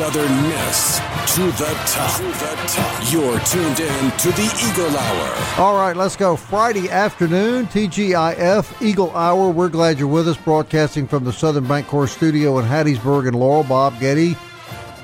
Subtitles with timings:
[0.00, 0.96] Southern Miss
[1.34, 2.16] to the top.
[2.16, 3.12] To the top.
[3.12, 5.62] You're tuned in to the Eagle Hour.
[5.62, 6.36] All right, let's go.
[6.36, 9.50] Friday afternoon, TGIF Eagle Hour.
[9.50, 13.62] We're glad you're with us, broadcasting from the Southern Bancorp studio in Hattiesburg and Laurel.
[13.62, 14.38] Bob Getty,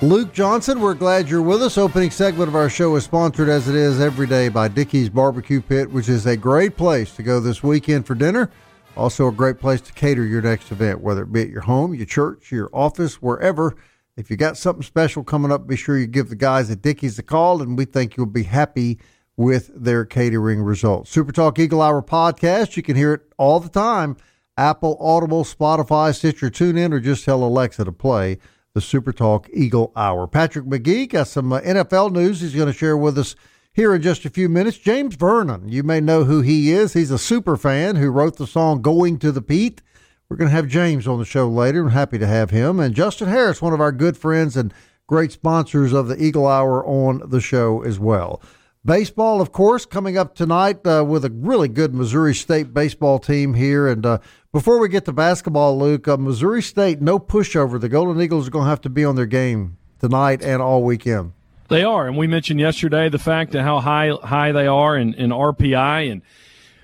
[0.00, 0.80] Luke Johnson.
[0.80, 1.77] We're glad you're with us.
[1.77, 5.61] Opening segment of our show is sponsored, as it is every day, by Dickey's Barbecue
[5.61, 8.50] Pit, which is a great place to go this weekend for dinner.
[8.97, 11.92] Also, a great place to cater your next event, whether it be at your home,
[11.92, 13.77] your church, your office, wherever.
[14.17, 17.19] If you got something special coming up, be sure you give the guys at Dickey's
[17.19, 18.98] a call, and we think you'll be happy
[19.36, 21.11] with their catering results.
[21.11, 24.17] Super Talk Eagle Hour podcast, you can hear it all the time.
[24.56, 28.39] Apple, Audible, Spotify, Stitcher, TuneIn, or just tell Alexa to play
[28.73, 30.27] the Super Talk Eagle Hour.
[30.27, 33.36] Patrick Magee got some uh, NFL news he's going to share with us
[33.75, 34.78] here in just a few minutes.
[34.78, 36.95] James Vernon, you may know who he is.
[36.95, 39.83] He's a super fan who wrote the song Going to the Pete.
[40.28, 41.82] We're going to have James on the show later.
[41.82, 42.80] I'm happy to have him.
[42.80, 44.74] And Justin Harris, one of our good friends and
[45.06, 48.42] great sponsors of the Eagle Hour on the show as well.
[48.84, 53.55] Baseball, of course, coming up tonight uh, with a really good Missouri State baseball team
[53.55, 53.86] here.
[53.86, 54.18] And uh,
[54.52, 57.80] before we get to basketball, Luke, uh, Missouri State, no pushover.
[57.80, 60.83] The Golden Eagles are going to have to be on their game tonight and all
[60.83, 61.34] weekend.
[61.68, 65.14] They are, and we mentioned yesterday the fact of how high high they are in,
[65.14, 66.22] in RPI and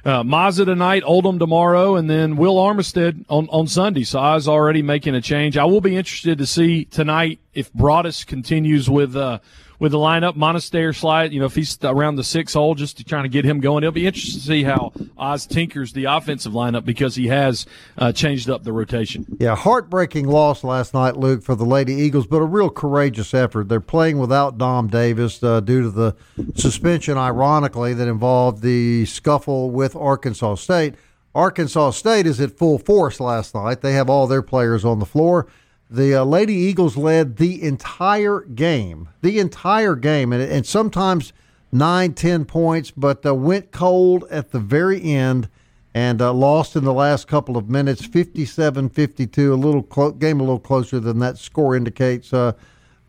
[0.04, 4.04] uh, Mazza tonight, Oldham tomorrow, and then Will Armistead on, on Sunday.
[4.04, 5.56] So I was already making a change.
[5.56, 9.38] I will be interested to see tonight if Broadus continues with uh,
[9.82, 10.36] with the lineup.
[10.36, 13.44] Monistere slide, you know, if he's around the six hole, just to trying to get
[13.44, 13.82] him going.
[13.82, 17.66] It'll be interesting to see how Oz tinkers the offensive lineup because he has
[17.98, 19.26] uh, changed up the rotation.
[19.40, 23.68] Yeah, heartbreaking loss last night, Luke, for the Lady Eagles, but a real courageous effort.
[23.68, 26.14] They're playing without Dom Davis uh, due to the
[26.54, 30.94] suspension, ironically, that involved the scuffle with Arkansas State.
[31.34, 33.80] Arkansas State is at full force last night.
[33.80, 35.48] They have all their players on the floor.
[35.92, 41.34] The uh, Lady Eagles led the entire game, the entire game, and, and sometimes
[41.70, 45.50] nine, ten points, but uh, went cold at the very end
[45.94, 50.42] and uh, lost in the last couple of minutes, 57-52, a little clo- game a
[50.42, 52.32] little closer than that score indicates.
[52.32, 52.54] Uh,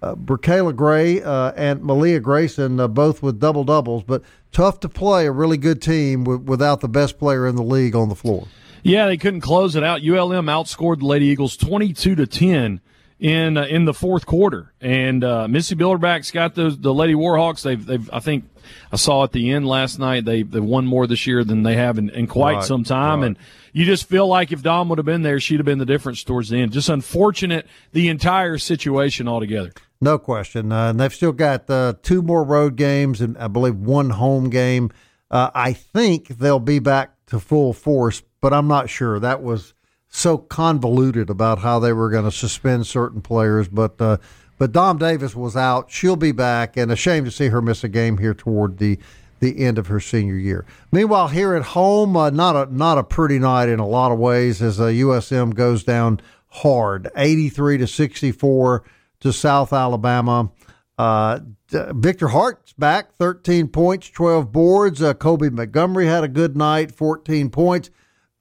[0.02, 4.22] uh, Gray uh, and Malia Grayson, uh, both with double doubles, but
[4.52, 7.96] tough to play a really good team w- without the best player in the league
[7.96, 8.46] on the floor.
[8.84, 10.02] Yeah, they couldn't close it out.
[10.02, 12.82] ULM outscored the Lady Eagles twenty-two to ten
[13.20, 17.64] in uh, in the fourth quarter, and uh, Missy Bilderback's got the the Lady Warhawks.
[17.64, 18.46] They've they've I think
[18.92, 21.76] I saw at the end last night they they won more this year than they
[21.76, 23.28] have in, in quite Right, some time, right.
[23.28, 23.38] and
[23.72, 26.24] you just feel like if Dom would have been there, she'd have been the difference
[26.24, 26.74] towards the end.
[26.74, 29.72] Just unfortunate the entire situation altogether.
[30.02, 30.72] No question.
[30.74, 34.50] Uh, and they've still got uh, two more road games and I believe one home
[34.50, 34.92] game.
[35.32, 39.22] Uh, I think they'll be back to full force, but I'm not sure.
[39.22, 39.74] That was
[40.10, 43.70] so convoluted about how they were going to suspend certain players.
[43.70, 44.18] But uh,
[44.58, 45.90] but Dom Davis was out.
[45.90, 49.00] She'll be back, and a shame to see her miss a game here toward the
[49.40, 50.66] the end of her senior year.
[50.92, 54.20] Meanwhile, here at home, uh, not a not a pretty night in a lot of
[54.20, 56.20] ways as uh, USM goes down
[56.50, 58.84] hard, 83 to 64
[59.22, 60.52] to South Alabama.
[60.98, 61.40] Uh,
[61.70, 65.02] Victor Hart's back, 13 points, 12 boards.
[65.02, 67.90] Uh, Kobe Montgomery had a good night, 14 points.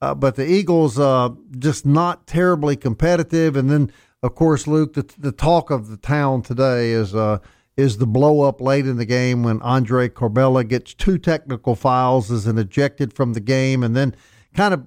[0.03, 3.55] Uh, but the Eagles uh, just not terribly competitive.
[3.55, 3.89] And then,
[4.21, 7.37] of course, Luke, the, the talk of the town today is uh,
[7.77, 12.29] is the blow up late in the game when Andre Curbelo gets two technical fouls,
[12.29, 14.13] is an ejected from the game, and then
[14.53, 14.85] kind of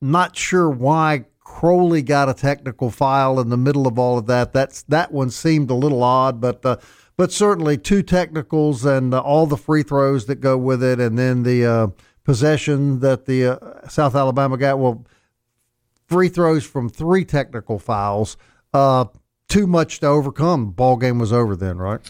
[0.00, 4.54] not sure why Crowley got a technical foul in the middle of all of that.
[4.54, 6.78] That's that one seemed a little odd, but uh,
[7.18, 11.18] but certainly two technicals and uh, all the free throws that go with it, and
[11.18, 11.86] then the uh,
[12.26, 14.78] possession that the uh, South Alabama got.
[14.78, 15.06] Well,
[16.08, 18.36] free throws from three technical fouls.
[18.74, 19.06] Uh,
[19.48, 20.72] too much to overcome.
[20.72, 22.00] Ball game was over then, right?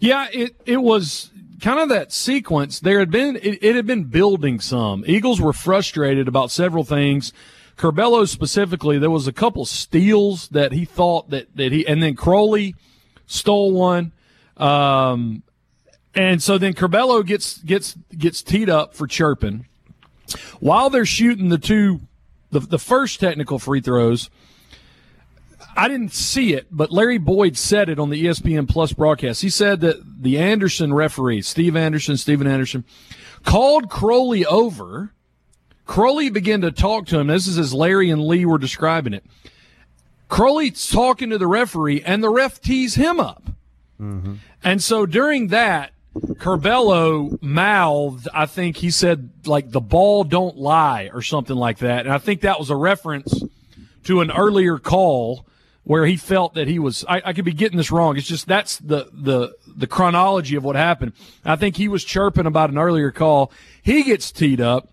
[0.00, 1.30] Yeah, it it was
[1.62, 2.80] kind of that sequence.
[2.80, 5.04] There had been it, it had been building some.
[5.06, 7.32] Eagles were frustrated about several things.
[7.76, 12.16] Curbelo specifically, there was a couple steals that he thought that that he, and then
[12.16, 12.74] Crowley
[13.26, 14.12] stole one.
[14.56, 15.44] Um,
[16.14, 19.66] and so then Curbelo gets gets gets teed up for chirping
[20.58, 22.00] while they're shooting the two
[22.50, 24.30] the, the first technical free throws.
[25.76, 29.40] I didn't see it, but Larry Boyd said it on the ESPN Plus broadcast.
[29.40, 32.84] He said that the Anderson referee, Steve Anderson, Stephen Anderson,
[33.44, 35.12] called Crowley over.
[35.86, 37.28] Crowley began to talk to him.
[37.28, 39.24] This is as Larry and Lee were describing it.
[40.28, 43.44] Crowley's talking to the referee, and the ref tees him up.
[44.00, 44.34] Mm-hmm.
[44.62, 51.10] And so during that, Curbelo mouthed, I think he said, like, the ball don't lie
[51.12, 52.04] or something like that.
[52.04, 53.42] And I think that was a reference
[54.04, 55.46] to an earlier call
[55.84, 58.16] where he felt that he was I, I, could be getting this wrong.
[58.16, 61.12] It's just that's the the the chronology of what happened.
[61.44, 63.50] I think he was chirping about an earlier call.
[63.82, 64.88] He gets teed up.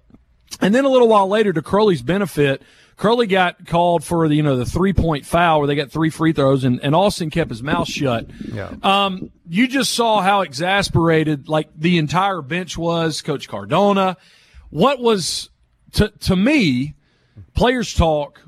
[0.61, 2.61] And then a little while later, to Crowley's benefit,
[2.97, 6.09] Crowley got called for the you know the three point foul where they got three
[6.09, 8.27] free throws, and, and Austin kept his mouth shut.
[8.51, 8.73] Yeah.
[8.81, 13.21] Um, you just saw how exasperated like the entire bench was.
[13.21, 14.17] Coach Cardona,
[14.71, 15.51] what was
[15.93, 16.95] to to me,
[17.53, 18.41] players talk.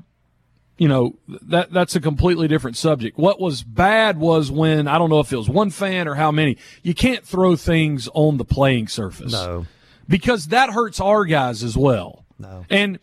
[0.78, 3.18] You know that that's a completely different subject.
[3.18, 6.32] What was bad was when I don't know if it was one fan or how
[6.32, 6.56] many.
[6.82, 9.30] You can't throw things on the playing surface.
[9.30, 9.66] No,
[10.08, 12.24] because that hurts our guys as well.
[12.38, 12.98] No, and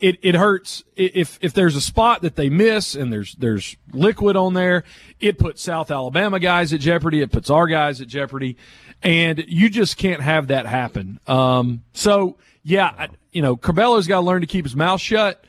[0.00, 4.36] it, it hurts if if there's a spot that they miss and there's there's liquid
[4.36, 4.84] on there.
[5.18, 7.20] It puts South Alabama guys at jeopardy.
[7.20, 8.56] It puts our guys at jeopardy,
[9.02, 11.18] and you just can't have that happen.
[11.26, 15.44] Um, so yeah, I, you know, Curbelo's got to learn to keep his mouth shut.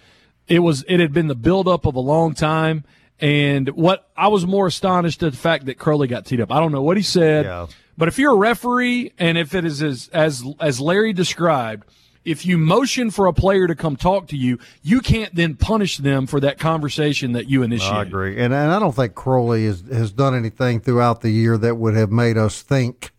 [0.47, 2.85] It was it had been the buildup of a long time,
[3.19, 6.51] and what I was more astonished at the fact that Crowley got teed up.
[6.51, 7.67] I don't know what he said, yeah.
[7.97, 11.85] but if you're a referee and if it is as as as Larry described
[12.25, 15.97] if you motion for a player to come talk to you, you can't then punish
[15.97, 17.97] them for that conversation that you initiated.
[17.97, 21.57] I agree, and and I don't think Crowley has has done anything throughout the year
[21.57, 23.11] that would have made us think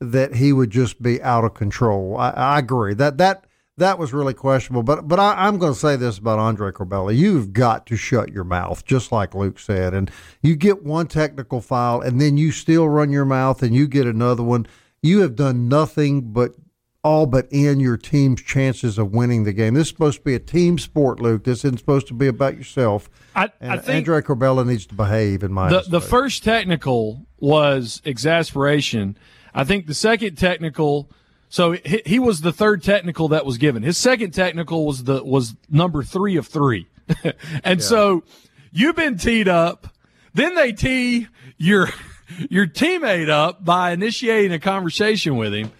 [0.00, 2.16] that he would just be out of control.
[2.18, 3.46] I, I agree that that
[3.78, 4.82] that was really questionable.
[4.82, 8.32] But but I, am going to say this about Andre Curbelo: you've got to shut
[8.32, 10.10] your mouth, just like Luke said, and
[10.42, 14.06] you get one technical foul, and then you still run your mouth, and you get
[14.06, 14.66] another one.
[15.02, 16.54] You have done nothing but
[17.02, 19.74] all but end your team's chances of winning the game.
[19.74, 21.44] This is supposed to be a team sport, Luke.
[21.44, 23.08] This isn't supposed to be about yourself.
[23.34, 27.26] I, and I think Andre Curbelo needs to behave in my the, the first technical
[27.38, 29.16] was exasperation.
[29.54, 31.10] I think the second technical
[31.48, 33.82] so he, he, was the third technical that was given.
[33.82, 36.88] His second technical was the was number 3 of 3.
[37.64, 37.86] and yeah.
[37.86, 38.24] so
[38.72, 39.94] you've been teed up,
[40.34, 41.88] then they tee your
[42.50, 45.70] your teammate up by initiating a conversation with him.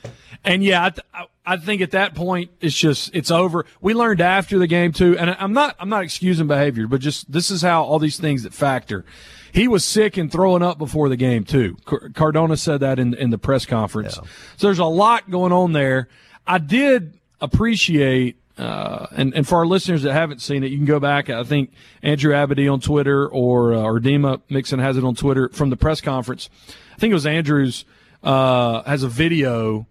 [0.46, 3.66] And yeah, I, th- I, think at that point it's just it's over.
[3.80, 7.30] We learned after the game too, and I'm not I'm not excusing behavior, but just
[7.30, 9.04] this is how all these things that factor.
[9.52, 11.76] He was sick and throwing up before the game too.
[12.14, 14.16] Cardona said that in in the press conference.
[14.16, 14.28] Yeah.
[14.56, 16.08] So there's a lot going on there.
[16.46, 18.36] I did appreciate.
[18.56, 21.28] Uh, and, and for our listeners that haven't seen it, you can go back.
[21.28, 21.72] I think
[22.02, 25.76] Andrew Abady on Twitter or uh, or Dima Mixon has it on Twitter from the
[25.76, 26.48] press conference.
[26.94, 27.84] I think it was Andrews
[28.22, 29.86] uh, has a video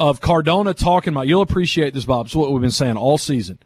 [0.00, 1.28] of Cardona talking about.
[1.28, 2.26] You'll appreciate this, Bob.
[2.26, 3.58] It's what we've been saying all season.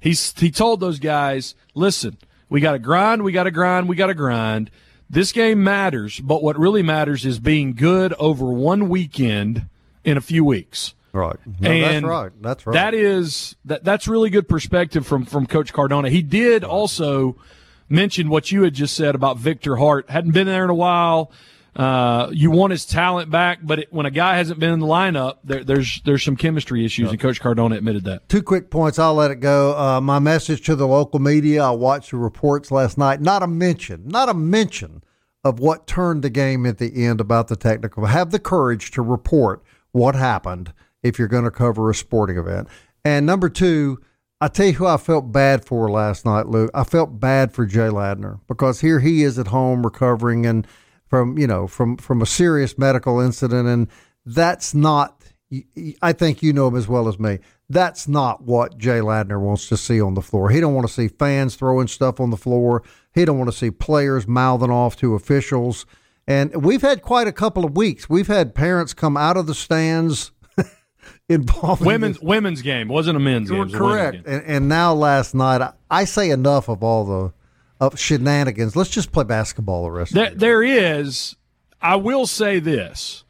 [0.00, 3.96] He's he told those guys, listen, we got to grind, we got to grind, we
[3.96, 4.70] got to grind.
[5.08, 9.66] This game matters, but what really matters is being good over one weekend
[10.04, 10.94] in a few weeks.
[11.12, 11.38] Right.
[11.60, 12.32] No, and that's right.
[12.42, 12.74] That's right.
[12.74, 16.10] That is that that's really good perspective from from Coach Cardona.
[16.10, 17.36] He did also
[17.88, 20.10] mention what you had just said about Victor Hart.
[20.10, 21.30] Hadn't been there in a while.
[21.76, 24.86] Uh, you want his talent back, but it, when a guy hasn't been in the
[24.86, 28.26] lineup, there, there's there's some chemistry issues, and Coach Cardona admitted that.
[28.30, 28.98] Two quick points.
[28.98, 29.76] I'll let it go.
[29.76, 31.62] Uh, my message to the local media.
[31.62, 33.20] I watched the reports last night.
[33.20, 34.08] Not a mention.
[34.08, 35.04] Not a mention
[35.44, 38.06] of what turned the game at the end about the technical.
[38.06, 42.68] Have the courage to report what happened if you're going to cover a sporting event.
[43.04, 44.00] And number two.
[44.38, 46.70] I tell you who I felt bad for last night, Luke.
[46.74, 50.66] I felt bad for Jay Ladner because here he is at home recovering and
[51.16, 53.88] from you know from from a serious medical incident, and
[54.26, 55.22] that's not.
[56.02, 57.38] I think you know him as well as me.
[57.70, 60.50] That's not what Jay Ladner wants to see on the floor.
[60.50, 62.82] He don't want to see fans throwing stuff on the floor.
[63.14, 65.86] He don't want to see players mouthing off to officials.
[66.26, 68.10] And we've had quite a couple of weeks.
[68.10, 70.32] We've had parents come out of the stands
[71.28, 72.24] involving women's this.
[72.24, 73.70] women's game wasn't a men's game.
[73.70, 74.26] Correct.
[74.26, 77.32] And, and now last night, I, I, say enough of all the
[77.80, 78.76] of shenanigans.
[78.76, 80.14] Let's just play basketball the rest.
[80.14, 81.36] There, of the there is.
[81.80, 83.24] I will say this.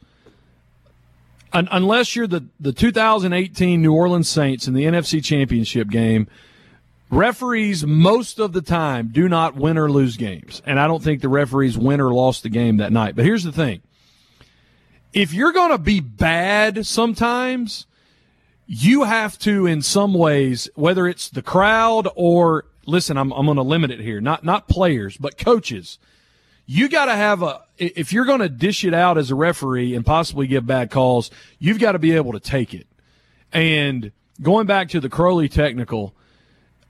[1.53, 6.27] Un, unless you're the, the 2018 New Orleans Saints in the NFC Championship game,
[7.09, 10.61] referees most of the time do not win or lose games.
[10.65, 13.15] And I don't think the referees win or lost the game that night.
[13.15, 13.81] But here's the thing
[15.13, 17.87] if you're going to be bad sometimes,
[18.67, 23.55] you have to, in some ways, whether it's the crowd or listen, I'm, I'm going
[23.55, 25.97] to limit it here, not not players, but coaches.
[26.65, 29.95] You got to have a if you're going to dish it out as a referee
[29.95, 32.87] and possibly give bad calls, you've got to be able to take it.
[33.53, 36.13] And going back to the Crowley technical,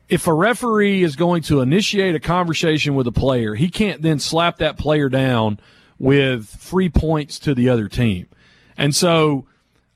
[0.10, 4.20] if a referee is going to initiate a conversation with a player, he can't then
[4.20, 5.60] slap that player down
[6.00, 8.28] with free points to the other team.
[8.78, 9.46] And so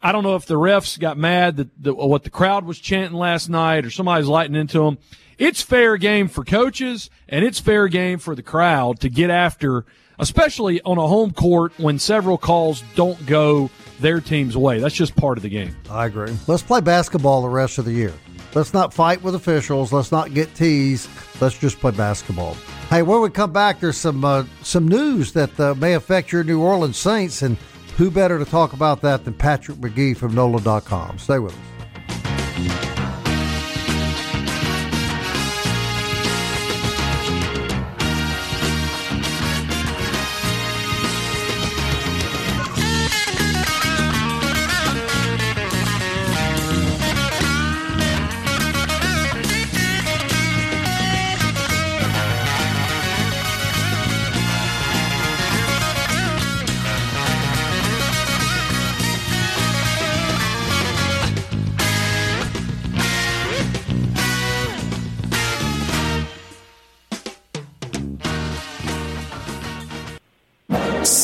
[0.03, 3.49] I don't know if the refs got mad that what the crowd was chanting last
[3.49, 4.97] night or somebody's lighting into them.
[5.37, 9.85] It's fair game for coaches and it's fair game for the crowd to get after,
[10.17, 14.79] especially on a home court when several calls don't go their team's way.
[14.79, 15.75] That's just part of the game.
[15.89, 16.35] I agree.
[16.47, 18.13] Let's play basketball the rest of the year.
[18.53, 19.93] Let's not fight with officials.
[19.93, 21.09] Let's not get teased.
[21.39, 22.55] Let's just play basketball.
[22.89, 26.43] Hey, when we come back, there's some uh, some news that uh, may affect your
[26.43, 27.57] New Orleans Saints, and
[28.01, 31.19] who better to talk about that than Patrick Magee from NOLA.com?
[31.19, 33.00] Stay with us.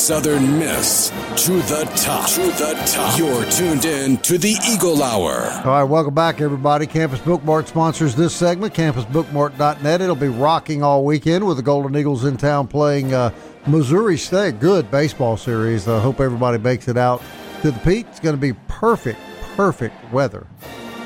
[0.07, 2.29] Southern Miss to the top.
[2.29, 3.19] To the top.
[3.19, 5.51] You're tuned in to the Eagle Hour.
[5.65, 6.87] All right, welcome back, everybody.
[6.87, 9.99] Campus Bookmart sponsors this segment, campusbookmart.net.
[9.99, 13.31] It'll be rocking all weekend with the Golden Eagles in town playing uh,
[13.67, 14.61] Missouri State.
[14.61, 15.89] Good baseball series.
[15.89, 17.21] I hope everybody makes it out
[17.61, 18.07] to the Pete.
[18.07, 19.19] It's going to be perfect,
[19.57, 20.47] perfect weather.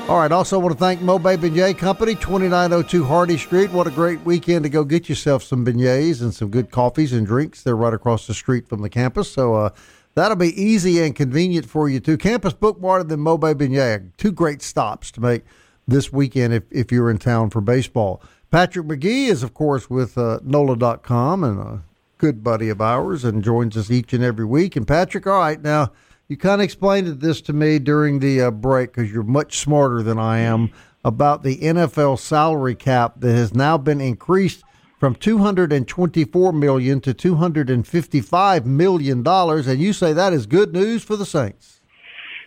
[0.08, 3.70] All right, also want to thank Mobe Beignet Company, 2902 Hardy Street.
[3.70, 7.24] What a great weekend to go get yourself some beignets and some good coffees and
[7.24, 7.62] drinks.
[7.62, 9.70] They're right across the street from the campus, so uh,
[10.14, 12.18] that'll be easy and convenient for you too.
[12.18, 15.44] Campus Bookmart and then Mobe Beignet, two great stops to make
[15.86, 18.20] this weekend if, if you're in town for baseball.
[18.50, 21.84] Patrick Magee is, of course, with uh, NOLA.com and a
[22.18, 24.74] good buddy of ours and joins us each and every week.
[24.74, 25.92] And Patrick, all right, now–
[26.32, 30.02] you kind of explained this to me during the uh, break because you're much smarter
[30.02, 30.72] than I am
[31.04, 34.64] about the NFL salary cap that has now been increased
[34.98, 41.16] from 224 million to 255 million dollars, and you say that is good news for
[41.16, 41.82] the Saints.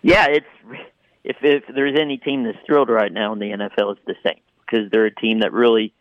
[0.02, 0.48] Yeah, it's
[1.24, 4.42] if if there's any team that's thrilled right now in the NFL, it's the Saints
[4.62, 5.94] because they're a team that really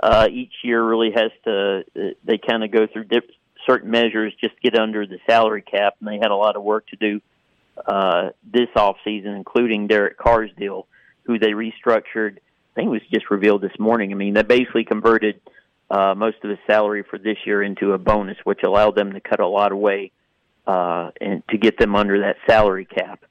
[0.00, 3.28] uh, each year really has to uh, they kind of go through dip,
[3.66, 6.86] certain measures just get under the salary cap, and they had a lot of work
[6.88, 7.20] to do
[7.86, 10.86] uh, this off season, including Derek Carr's deal,
[11.24, 12.38] who they restructured.
[12.38, 14.12] I think it was just revealed this morning.
[14.12, 15.40] I mean, they basically converted
[15.90, 19.20] uh, most of his salary for this year into a bonus, which allowed them to
[19.20, 20.12] cut a lot away
[20.66, 23.24] uh, and to get them under that salary cap.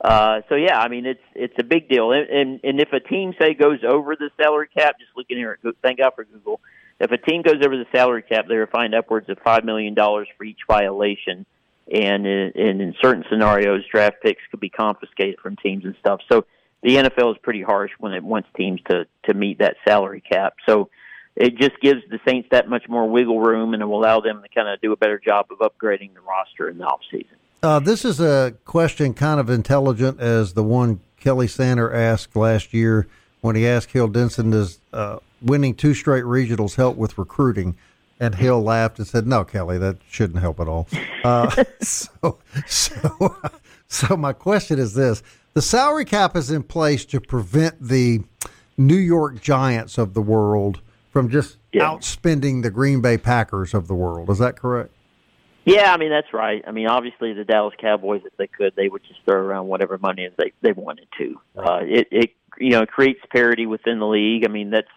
[0.00, 3.00] Uh, so yeah, I mean it's it's a big deal, and, and and if a
[3.00, 6.58] team say goes over the salary cap, just looking here, thank God for Google
[7.00, 10.28] if a team goes over the salary cap, they're fined upwards of five million dollars
[10.36, 11.46] for each violation,
[11.92, 16.20] and in, in certain scenarios, draft picks could be confiscated from teams and stuff.
[16.30, 16.44] So
[16.82, 20.54] the NFL is pretty harsh when it wants teams to to meet that salary cap.
[20.66, 20.90] So
[21.36, 24.42] it just gives the Saints that much more wiggle room, and it will allow them
[24.42, 27.26] to kind of do a better job of upgrading the roster in the offseason.
[27.62, 32.74] Uh, this is a question kind of intelligent as the one Kelly Sander asked last
[32.74, 33.06] year
[33.40, 37.76] when he asked Hill Denson, does uh, winning two straight regionals help with recruiting?
[38.18, 40.86] And Hill laughed and said, "No, Kelly, that shouldn't help at all."
[41.24, 43.36] Uh, so, so,
[43.88, 45.22] so my question is this:
[45.54, 48.22] the salary cap is in place to prevent the
[48.76, 50.80] New York Giants of the world
[51.10, 51.82] from just yeah.
[51.82, 54.30] outspending the Green Bay Packers of the world.
[54.30, 54.92] Is that correct?
[55.64, 56.64] Yeah, I mean that's right.
[56.66, 59.98] I mean, obviously the Dallas Cowboys, if they could, they would just throw around whatever
[59.98, 61.40] money they they wanted to.
[61.56, 64.44] Uh, it it you know creates parity within the league.
[64.46, 64.88] I mean that's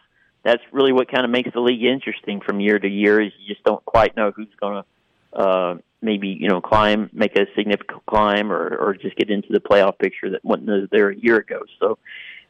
[0.44, 3.22] that's really what kind of makes the league interesting from year to year.
[3.22, 7.36] Is you just don't quite know who's going to uh, maybe you know climb, make
[7.38, 11.16] a significant climb, or or just get into the playoff picture that wasn't there a
[11.16, 11.62] year ago.
[11.80, 11.98] So,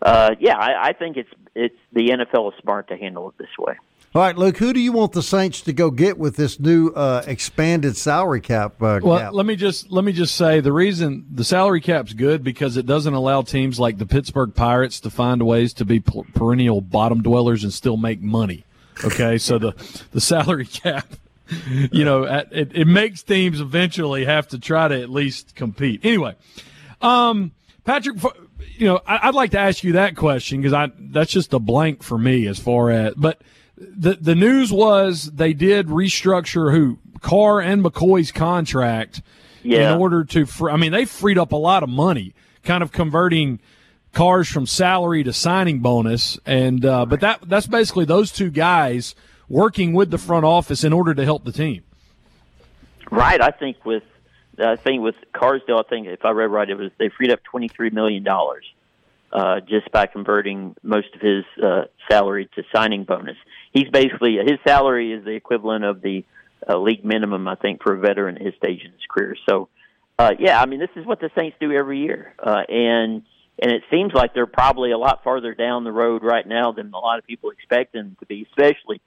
[0.02, 3.56] uh, yeah, I, I think it's it's the NFL is smart to handle it this
[3.58, 3.76] way.
[4.16, 6.90] All right, Luke, who do you want the Saints to go get with this new
[6.90, 8.74] uh, expanded salary cap?
[8.80, 9.34] Uh, well, cap?
[9.34, 12.86] let me just let me just say the reason the salary cap's good because it
[12.86, 17.64] doesn't allow teams like the Pittsburgh Pirates to find ways to be perennial bottom dwellers
[17.64, 18.66] and still make money.
[19.04, 19.74] Okay, so the
[20.12, 21.08] the salary cap,
[21.92, 26.02] you know, it, it makes teams eventually have to try to at least compete.
[26.04, 26.36] Anyway,
[27.02, 27.52] um,
[27.84, 28.18] Patrick,
[28.78, 32.04] you know, I'd like to ask you that question because I that's just a blank
[32.04, 33.42] for me as far as but
[33.78, 39.22] the the news was they did restructure who Carr and McCoy's contract
[39.64, 39.94] yeah.
[39.94, 40.46] in order to.
[40.46, 43.60] Fr- I mean, they freed up a lot of money, kind of converting
[44.14, 49.16] Carr's from salary to signing bonus, and uh, but that that's basically those two guys
[49.50, 51.84] working with the front office in order to help the team.
[53.12, 53.42] Right.
[53.42, 54.04] I think with
[54.60, 57.32] I think with Carr's deal, I think if I read right, it was they freed
[57.32, 58.66] up twenty three million dollars
[59.32, 63.38] uh, just by converting most of his uh, salary to signing bonus.
[63.74, 66.24] He's basically his salary is the equivalent of the
[66.68, 69.36] uh, league minimum, I think, for a veteran at his stage in his career.
[69.50, 69.70] So,
[70.18, 73.24] uh, yeah, I mean, this is what the Saints do every year, uh, and
[73.60, 76.92] and it seems like they're probably a lot farther down the road right now than
[76.94, 79.02] a lot of people expect them to be, especially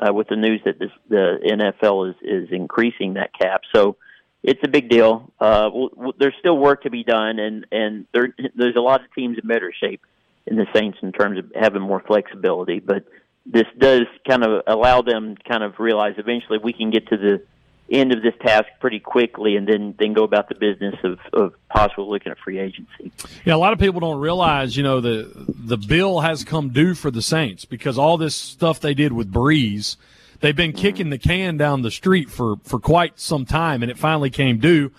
[0.00, 3.62] uh, with the news that this, the NFL is is increasing that cap.
[3.74, 3.96] So
[4.42, 5.32] it's a big deal.
[5.38, 9.12] Uh, w- there's still work to be done, and and there, there's a lot of
[9.14, 10.02] teams in better shape
[10.46, 12.80] in the Saints in terms of having more flexibility.
[12.80, 13.04] But
[13.46, 17.16] this does kind of allow them to kind of realize eventually we can get to
[17.16, 17.42] the
[17.90, 21.54] end of this task pretty quickly and then then go about the business of, of
[21.68, 23.12] possibly looking at free agency.
[23.44, 26.94] Yeah, a lot of people don't realize, you know, the the bill has come due
[26.94, 29.96] for the Saints because all this stuff they did with Brees,–
[30.42, 30.80] they've been mm-hmm.
[30.80, 34.58] kicking the can down the street for, for quite some time, and it finally came
[34.58, 34.92] due.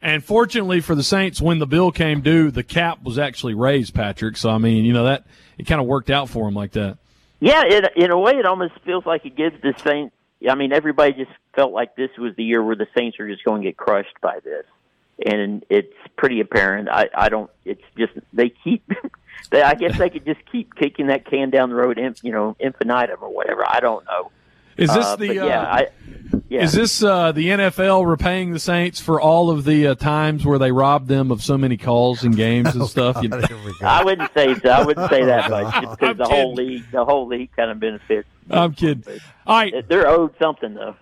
[0.00, 3.92] And fortunately for the Saints, when the bill came due, the cap was actually raised,
[3.92, 4.36] Patrick.
[4.36, 5.26] So I mean, you know that
[5.58, 6.96] it kind of worked out for them like that.
[7.40, 10.14] Yeah, it, in a way, it almost feels like it gives the Saints.
[10.48, 13.44] I mean, everybody just felt like this was the year where the Saints are just
[13.44, 14.64] going to get crushed by this,
[15.24, 16.88] and it's pretty apparent.
[16.90, 17.50] I, I don't.
[17.64, 18.88] It's just they keep.
[19.50, 22.56] They, I guess they could just keep kicking that can down the road, you know,
[22.60, 23.64] infinitum or whatever.
[23.66, 24.30] I don't know.
[24.80, 25.88] Is this uh, the yeah, uh, I,
[26.48, 26.62] yeah.
[26.62, 30.58] Is this uh, the NFL repaying the Saints for all of the uh, times where
[30.58, 33.16] they robbed them of so many calls and games and oh, stuff?
[33.22, 33.50] God,
[33.82, 34.70] I wouldn't say so.
[34.70, 36.40] I wouldn't say that much just because the kidding.
[36.40, 38.28] whole league, the whole league, kind of benefits.
[38.48, 39.20] I'm kidding.
[39.46, 40.96] All right, they're owed something though.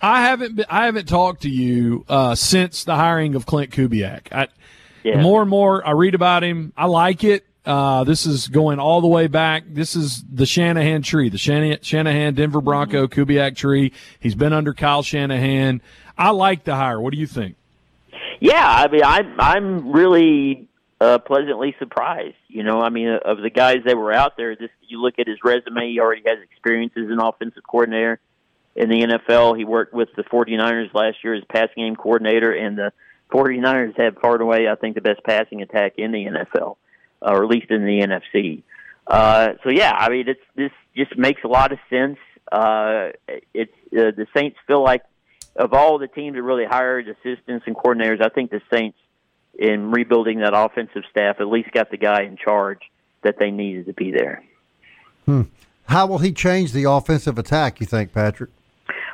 [0.00, 4.32] I haven't been, I haven't talked to you uh, since the hiring of Klint Kubiak.
[4.32, 4.48] I,
[5.02, 5.20] yeah.
[5.20, 6.72] More and more, I read about him.
[6.76, 7.44] I like it.
[7.64, 9.64] Uh, this is going all the way back.
[9.66, 13.92] This is the Shanahan tree, the Shanahan Denver Bronco Kubiak tree.
[14.20, 15.80] He's been under Kyle Shanahan.
[16.18, 17.00] I like the hire.
[17.00, 17.56] What do you think?
[18.40, 20.68] Yeah, I mean, I'm I'm really
[21.00, 22.36] uh, pleasantly surprised.
[22.48, 25.26] You know, I mean, of the guys that were out there, just you look at
[25.26, 25.90] his resume.
[25.90, 28.20] He already has experience as an offensive coordinator
[28.76, 29.56] in the NFL.
[29.56, 32.92] He worked with the 49ers last year as passing game coordinator, and the
[33.32, 36.76] 49ers have far and away, I think, the best passing attack in the NFL
[37.24, 38.62] or at least in the NFC.
[39.06, 42.18] Uh, so yeah, I mean, it's this just makes a lot of sense.
[42.50, 43.10] Uh,
[43.52, 45.02] it's uh, the Saints feel like
[45.56, 48.98] of all the teams that really hired assistants and coordinators, I think the Saints
[49.56, 52.80] in rebuilding that offensive staff at least got the guy in charge
[53.22, 54.42] that they needed to be there.
[55.26, 55.42] Hmm.
[55.86, 57.80] How will he change the offensive attack?
[57.80, 58.50] You think, Patrick?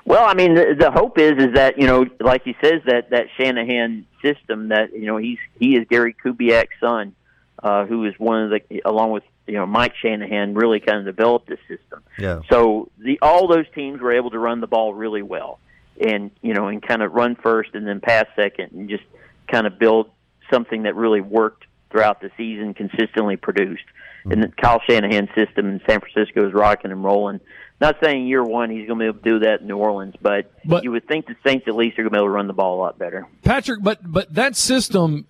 [0.04, 3.10] Well, I mean, the, the hope is is that you know, like he says, that
[3.10, 7.14] that Shanahan system that you know he's he is Gary Kubiak's son
[7.62, 11.04] uh, who is one of the, along with you know Mike Shanahan, really kind of
[11.04, 12.02] developed this system.
[12.18, 12.40] Yeah.
[12.50, 15.58] So the all those teams were able to run the ball really well,
[16.00, 19.04] and you know, and kind of run first and then pass second, and just
[19.48, 20.10] kind of build
[20.50, 23.84] something that really worked throughout the season, consistently produced.
[24.20, 24.32] Mm-hmm.
[24.32, 27.40] And the Kyle Shanahan system in San Francisco is rocking and rolling.
[27.80, 30.14] Not saying year one he's going to be able to do that in New Orleans,
[30.20, 32.32] but, but you would think the Saints at least are going to be able to
[32.32, 33.26] run the ball a lot better.
[33.42, 35.26] Patrick, but but that system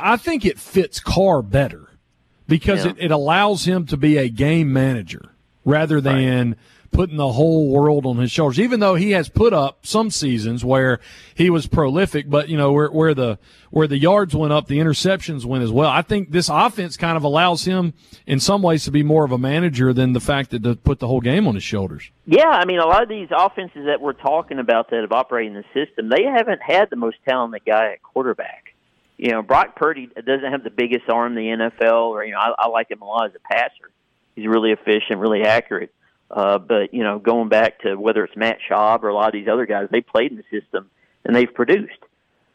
[0.00, 1.88] I think it fits Carr better
[2.48, 2.92] because yeah.
[2.92, 5.30] it, it allows him to be a game manager
[5.64, 6.58] rather than right.
[6.90, 8.58] putting the whole world on his shoulders.
[8.58, 10.98] Even though he has put up some seasons where
[11.34, 13.38] he was prolific, but you know where where the
[13.70, 15.90] where the yards went up, the interceptions went as well.
[15.90, 17.92] I think this offense kind of allows him
[18.26, 21.00] in some ways to be more of a manager than the fact that to put
[21.00, 22.10] the whole game on his shoulders.
[22.24, 25.54] Yeah, I mean a lot of these offenses that we're talking about that have operated
[25.54, 28.67] in the system, they haven't had the most talented guy at quarterback
[29.18, 32.38] you know, Brock Purdy doesn't have the biggest arm in the NFL, or you know,
[32.38, 33.90] I, I like him a lot as a passer.
[34.36, 35.92] He's really efficient, really accurate.
[36.30, 39.32] Uh, but you know, going back to whether it's Matt Schaub or a lot of
[39.32, 40.88] these other guys, they played in the system
[41.24, 41.98] and they've produced.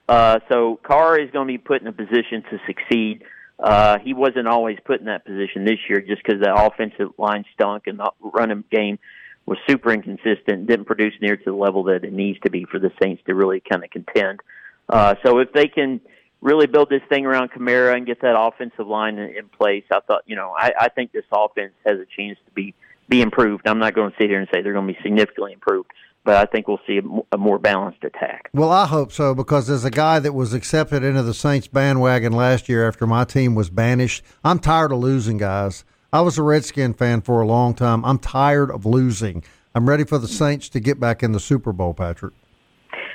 [0.08, 3.24] Uh, so Carr is going to be put in a position to succeed.
[3.60, 7.46] Uh, he wasn't always put in that position this year just because the offensive line
[7.54, 9.00] stunk and the running game
[9.46, 12.80] was super inconsistent, didn't produce near to the level that it needs to be for
[12.80, 14.40] the Saints to really kind of contend.
[14.88, 16.00] Uh, so if they can
[16.44, 20.02] really build this thing around Kamara and get that offensive line in, in place, I
[20.02, 22.76] thought, you know, I, I think this offense has a chance to be
[23.10, 23.68] be improved.
[23.68, 25.92] I'm not going to sit here and say they're going to be significantly improved,
[26.24, 28.50] but I think we'll see a, a more balanced attack.
[28.54, 32.32] Well, I hope so because as a guy that was accepted into the Saints bandwagon
[32.32, 35.84] last year after my team was banished, I'm tired of losing, guys.
[36.14, 38.06] I was a Redskin fan for a long time.
[38.06, 39.44] I'm tired of losing.
[39.76, 42.34] I'm ready for the Saints to get back in the Super Bowl, Patrick.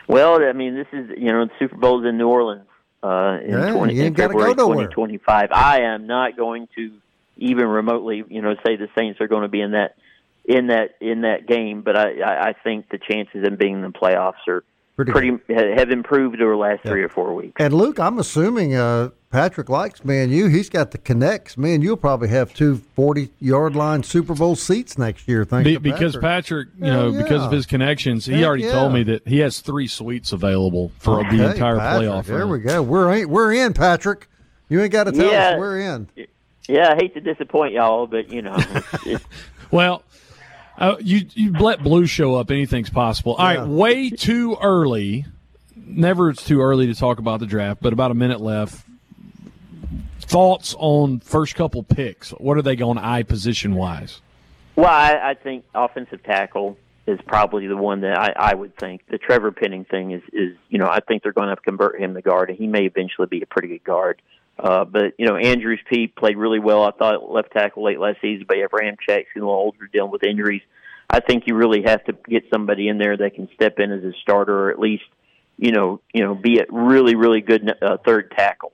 [0.07, 2.67] Well, I mean, this is you know the Super Bowl's in New Orleans
[3.03, 5.51] uh, in, yeah, 20, in February 2025.
[5.53, 6.93] I am not going to
[7.37, 9.97] even remotely, you know, say the Saints are going to be in that
[10.45, 13.83] in that in that game, but I I think the chances of them being in
[13.83, 14.65] the playoffs are
[14.97, 16.91] pretty, pretty have improved over the last yeah.
[16.91, 17.61] three or four weeks.
[17.61, 20.47] And Luke, I'm assuming uh, Patrick likes me and you.
[20.47, 21.59] He's got the connects.
[21.59, 25.45] Me and you'll probably have two 40 yard line Super Bowl seats next year.
[25.45, 27.23] Thanks Be, because Patrick, you know, yeah.
[27.23, 28.73] because of his connections, he Heck already yeah.
[28.73, 32.25] told me that he has three suites available for okay, the entire Patrick, playoff.
[32.25, 32.83] There we go.
[32.83, 34.29] We're in, we're in, Patrick.
[34.71, 35.51] You ain't got to tell yeah.
[35.51, 36.09] us we're in.
[36.67, 38.59] Yeah, I hate to disappoint y'all, but you know.
[39.71, 40.05] well,
[40.79, 42.51] uh, you you let blue show up.
[42.51, 43.35] Anything's possible.
[43.35, 45.27] All right, way too early
[45.89, 48.85] never it's too early to talk about the draft, but about a minute left.
[50.29, 52.33] Thoughts on first couple picks?
[52.33, 54.21] What are they going to eye position wise?
[54.77, 59.07] Well, I, I think offensive tackle is probably the one that I, I would think.
[59.09, 61.99] The Trevor Penning thing is, is you know, I think they're going to, to convert
[61.99, 64.21] him to guard, and he may eventually be a pretty good guard.
[64.59, 66.83] Uh, but you know, Andrus Peat played really well.
[66.83, 70.25] I thought left tackle late last season, but Abraham Ramczyk's a little older, dealing with
[70.25, 70.63] injuries.
[71.09, 74.05] I think you really have to get somebody in there that can step in as
[74.05, 75.05] a starter, or at least
[75.57, 78.73] you know, you know, be a really, really good uh, third tackle.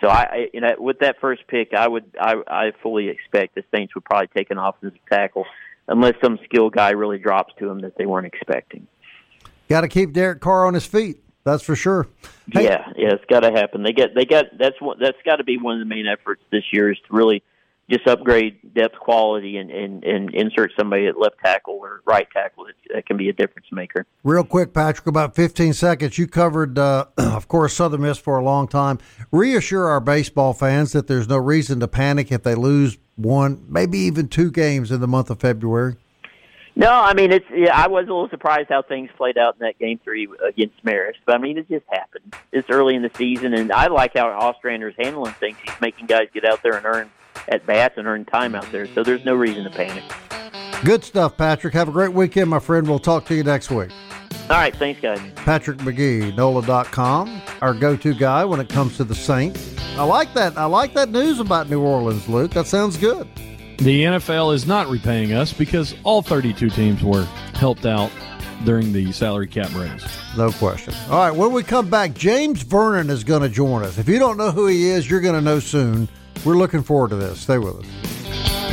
[0.00, 3.54] So I, I, you know, with that first pick, I would, I, I fully expect
[3.54, 5.46] the Saints would probably take an offensive tackle,
[5.88, 8.86] unless some skill guy really drops to them that they weren't expecting.
[9.68, 11.20] Got to keep Derek Carr on his feet.
[11.44, 12.08] That's for sure.
[12.50, 12.64] Hey.
[12.64, 13.82] Yeah, yeah, it's got to happen.
[13.82, 14.46] They get, they got.
[14.58, 14.98] That's what.
[14.98, 17.42] That's got to be one of the main efforts this year is to really
[17.90, 22.64] just upgrade depth quality and, and, and insert somebody at left tackle or right tackle
[22.64, 24.06] that, that can be a difference maker.
[24.22, 26.16] Real quick, Patrick, about 15 seconds.
[26.16, 28.98] You covered, uh, of course, Southern Miss for a long time.
[29.30, 33.98] Reassure our baseball fans that there's no reason to panic if they lose one, maybe
[33.98, 35.96] even two games in the month of February.
[36.76, 37.46] No, I mean it's.
[37.54, 40.84] Yeah, I was a little surprised how things played out in that game three against
[40.84, 42.34] Marist, but I mean it just happened.
[42.50, 45.56] It's early in the season, and I like how Ostrander's handling things.
[45.64, 47.10] He's making guys get out there and earn
[47.48, 48.86] at bats and earn time out there.
[48.94, 50.04] So there's no reason to panic.
[50.84, 51.74] Good stuff, Patrick.
[51.74, 52.86] Have a great weekend, my friend.
[52.86, 53.90] We'll talk to you next week.
[54.50, 54.74] All right.
[54.76, 55.20] Thanks, guys.
[55.36, 59.74] Patrick Magee, NOLA.com, our go to guy when it comes to the Saints.
[59.96, 60.58] I like that.
[60.58, 62.50] I like that news about New Orleans, Luke.
[62.52, 63.28] That sounds good.
[63.78, 68.10] The NFL is not repaying us because all 32 teams were helped out
[68.64, 70.04] during the salary cap raise.
[70.36, 70.94] No question.
[71.10, 73.98] All right, when we come back, James Vernon is going to join us.
[73.98, 76.08] If you don't know who he is, you're going to know soon.
[76.44, 77.40] We're looking forward to this.
[77.40, 78.63] Stay with us.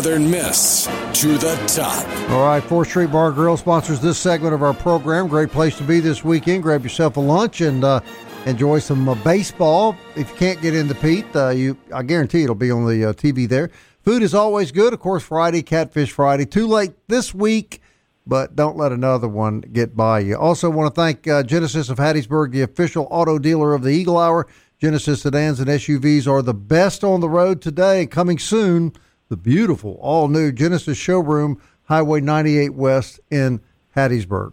[0.00, 2.30] Southern Miss to the top.
[2.30, 5.28] All right, Fourth Street Bar Grill sponsors this segment of our program.
[5.28, 6.62] Great place to be this weekend.
[6.62, 8.00] Grab yourself a lunch and uh,
[8.46, 9.94] enjoy some uh, baseball.
[10.16, 13.12] If you can't get into Pete, uh, you I guarantee it'll be on the uh,
[13.12, 13.70] TV there.
[14.02, 14.94] Food is always good.
[14.94, 16.46] Of course, Friday, Catfish Friday.
[16.46, 17.82] Too late this week,
[18.26, 20.34] but don't let another one get by you.
[20.34, 24.16] Also, want to thank uh, Genesis of Hattiesburg, the official auto dealer of the Eagle
[24.16, 24.46] Hour.
[24.78, 28.06] Genesis sedans and SUVs are the best on the road today.
[28.06, 28.94] Coming soon
[29.30, 33.60] the beautiful, all new Genesis showroom, Highway 98 West in
[33.96, 34.52] Hattiesburg.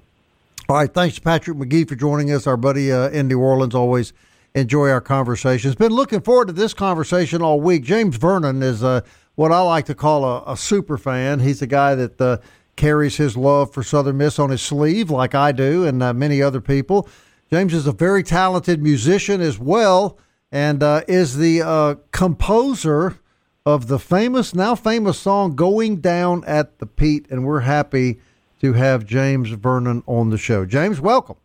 [0.69, 3.73] All right, thanks Patrick Magee for joining us, our buddy uh, in New Orleans.
[3.73, 4.13] Always
[4.53, 5.73] enjoy our conversations.
[5.73, 7.83] Been looking forward to this conversation all week.
[7.83, 9.01] James Vernon is uh,
[9.33, 11.39] what I like to call a, a super fan.
[11.39, 12.37] He's a guy that uh,
[12.75, 16.41] carries his love for Southern Miss on his sleeve, like I do, and uh, many
[16.41, 17.09] other people.
[17.49, 20.19] James is a very talented musician as well,
[20.51, 23.17] and uh, is the uh, composer
[23.67, 28.21] of the famous, now famous song Going Down at the Pete, and we're happy
[28.61, 30.65] to have James Vernon on the show.
[30.65, 31.35] James, welcome.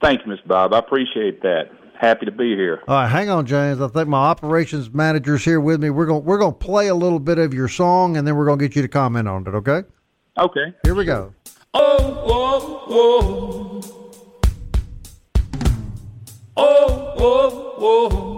[0.00, 0.46] Thank you, Mr.
[0.46, 0.72] Bob.
[0.72, 1.72] I appreciate that.
[1.98, 2.84] Happy to be here.
[2.86, 3.80] All right, hang on, James.
[3.80, 5.90] I think my operations manager's here with me.
[5.90, 8.46] We're going we're going to play a little bit of your song, and then we're
[8.46, 9.54] going to get you to comment on it.
[9.56, 9.82] Okay?
[10.38, 10.72] Okay.
[10.84, 11.34] Here we go.
[11.74, 14.12] Oh, oh, oh.
[16.56, 18.35] Oh, oh, oh.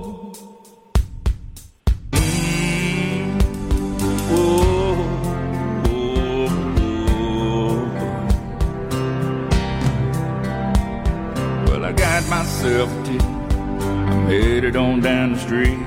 [12.59, 13.23] Myself a ticket.
[13.23, 15.79] I'm headed on down the street.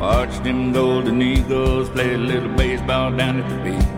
[0.00, 3.88] Watch them Golden Eagles play a little baseball down at the Pete.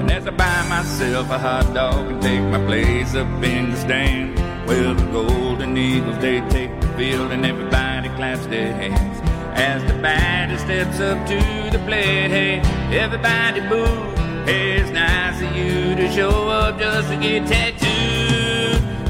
[0.00, 3.76] And as I buy myself a hot dog and take my place up in the
[3.76, 9.20] stand, well, the Golden Eagles, they take the field and everybody claps their hands.
[9.52, 11.36] As the batter steps up to
[11.70, 12.60] the plate, hey,
[12.96, 13.84] everybody boo.
[14.46, 17.89] Hey, it's nice of you to show up just to get tattooed.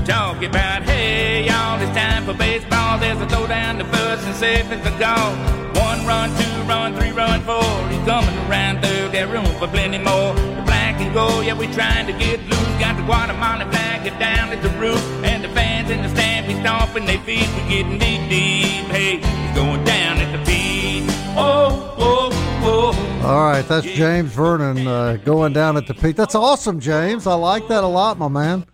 [0.04, 2.98] Talk about, hey, y'all, it's time for baseball.
[2.98, 5.34] There's a throw down the first and safe as a goal.
[5.82, 7.62] One run, two run, three run, four.
[7.88, 10.34] He's coming around third, there's room for plenty more.
[10.34, 12.78] The black and gold, yeah, we're trying to get loose.
[12.80, 15.00] Got the Guatemalan flag it down at the roof.
[15.22, 17.46] And the fans in the stand be stomping their feet.
[17.56, 18.86] We're getting deep, deep.
[18.90, 21.04] Hey, he's going down at the Pete.
[21.36, 22.30] Oh, oh,
[22.62, 23.26] oh.
[23.26, 26.16] All right, that's James Vernon uh, going down at the Pete.
[26.16, 27.26] That's awesome, James.
[27.26, 28.66] I like that a lot, my man.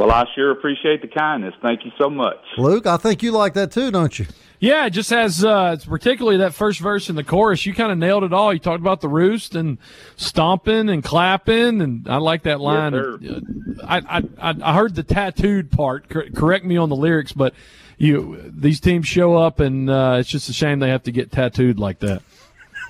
[0.00, 1.52] Well, I sure appreciate the kindness.
[1.60, 2.38] Thank you so much.
[2.56, 4.24] Luke, I think you like that too, don't you?
[4.58, 7.66] Yeah, it just has, uh, particularly that first verse in the chorus.
[7.66, 8.50] You kind of nailed it all.
[8.50, 9.76] You talked about the roost and
[10.16, 12.94] stomping and clapping, and I like that line.
[13.20, 13.42] Yes,
[13.84, 16.08] I, I, I heard the tattooed part.
[16.08, 17.52] Cor- correct me on the lyrics, but
[17.98, 21.30] you these teams show up, and uh, it's just a shame they have to get
[21.30, 22.22] tattooed like that.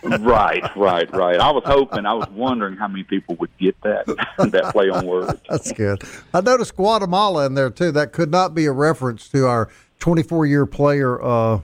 [0.03, 1.39] Right, right, right.
[1.39, 4.07] I was hoping, I was wondering how many people would get that
[4.39, 5.41] that play on words.
[5.49, 6.03] That's good.
[6.33, 7.93] I noticed Guatemala in there too.
[7.93, 11.61] That could not be a reference to our 24 year player uh,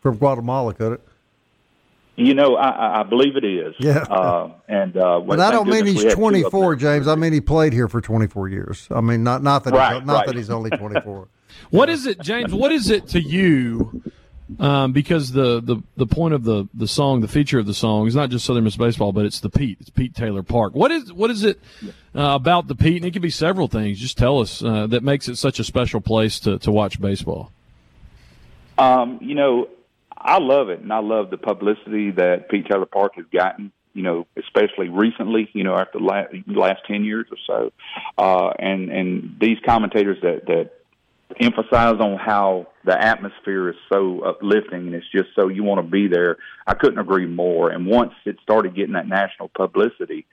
[0.00, 1.00] from Guatemala, could it?
[2.18, 3.74] You know, I, I believe it is.
[3.78, 3.98] Yeah.
[3.98, 7.06] Uh, and uh, But I don't mean he's 24, James.
[7.06, 8.88] I mean he played here for 24 years.
[8.90, 10.26] I mean not not that Right, he's, not right.
[10.26, 11.28] that he's only 24.
[11.70, 12.52] What is it, James?
[12.52, 14.02] What is it to you?
[14.60, 18.06] Um, because the, the, the point of the, the song, the feature of the song,
[18.06, 19.78] is not just Southern Miss Baseball, but it's the Pete.
[19.80, 20.72] It's Pete Taylor Park.
[20.72, 21.58] What is what is it
[22.14, 22.96] uh, about the Pete?
[22.96, 23.98] And it could be several things.
[23.98, 27.50] Just tell us uh, that makes it such a special place to, to watch baseball.
[28.78, 29.68] Um, you know,
[30.16, 33.72] I love it, and I love the publicity that Pete Taylor Park has gotten.
[33.94, 35.50] You know, especially recently.
[35.54, 37.72] You know, after the last, last ten years or so,
[38.16, 40.70] uh, and and these commentators that that
[41.40, 45.90] emphasize on how the atmosphere is so uplifting and it's just so you want to
[45.90, 46.36] be there.
[46.66, 47.70] I couldn't agree more.
[47.70, 50.26] And once it started getting that national publicity,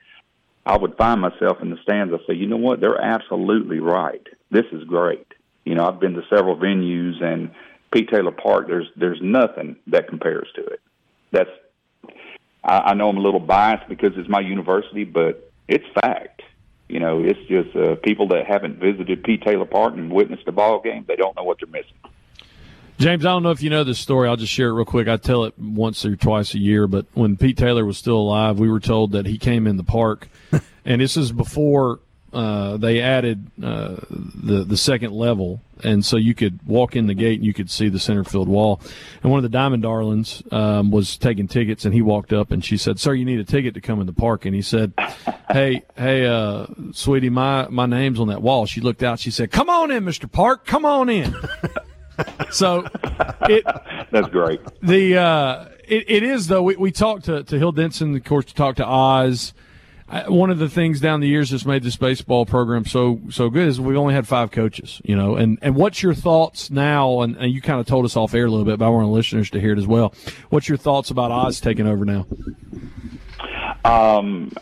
[0.66, 2.14] I would find myself in the stands.
[2.14, 2.80] I say, you know what?
[2.80, 4.26] They're absolutely right.
[4.50, 5.26] This is great.
[5.64, 7.50] You know, I've been to several venues and
[7.92, 8.66] Pete Taylor Park.
[8.66, 10.80] There's there's nothing that compares to it.
[11.32, 11.50] That's
[12.62, 16.42] I, I know I'm a little biased because it's my university, but it's fact.
[16.94, 20.52] You know, it's just uh, people that haven't visited Pete Taylor Park and witnessed a
[20.52, 21.04] ball game.
[21.08, 21.96] They don't know what they're missing.
[22.98, 24.28] James, I don't know if you know this story.
[24.28, 25.08] I'll just share it real quick.
[25.08, 28.60] I tell it once or twice a year, but when Pete Taylor was still alive,
[28.60, 30.28] we were told that he came in the park,
[30.84, 31.98] and this is before
[32.34, 37.14] uh, they added uh, the the second level, and so you could walk in the
[37.14, 38.80] gate and you could see the center field wall.
[39.22, 42.64] And one of the Diamond Darlings um, was taking tickets, and he walked up and
[42.64, 44.92] she said, "Sir, you need a ticket to come in the park." And he said,
[45.50, 49.20] "Hey, hey, uh, sweetie, my my name's on that wall." She looked out.
[49.20, 50.66] She said, "Come on in, Mister Park.
[50.66, 51.34] Come on in."
[52.50, 52.86] so
[53.48, 53.64] it
[54.10, 54.60] That's great.
[54.82, 56.62] the uh, it, it is though.
[56.62, 59.54] We, we talked to to Hill Denson, of course, to talk to Oz.
[60.28, 63.66] One of the things down the years that's made this baseball program so so good
[63.66, 65.34] is we've only had five coaches, you know.
[65.34, 67.22] And and what's your thoughts now?
[67.22, 69.08] And, and you kind of told us off air a little bit, but I want
[69.08, 70.14] listeners to hear it as well.
[70.50, 72.26] What's your thoughts about Oz taking over now?
[73.84, 74.52] Um,